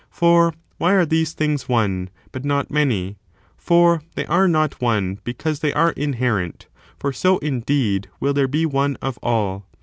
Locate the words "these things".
1.05-1.69